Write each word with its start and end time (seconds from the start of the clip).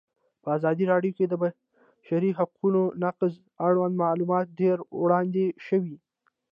په 0.41 0.47
ازادي 0.57 0.85
راډیو 0.93 1.15
کې 1.17 1.25
د 1.27 1.29
د 1.31 1.33
بشري 1.41 2.31
حقونو 2.39 2.81
نقض 3.03 3.33
اړوند 3.67 3.95
معلومات 4.03 4.45
ډېر 4.61 4.77
وړاندې 5.01 5.45
شوي. 5.67 5.95